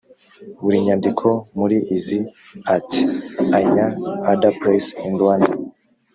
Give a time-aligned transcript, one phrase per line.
[0.61, 1.27] buri nyandiko
[1.57, 2.19] muri izi
[2.75, 2.89] at
[3.59, 3.77] any
[4.31, 5.51] other place in Rwanda